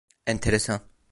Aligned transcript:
Enteresan. 0.25 0.81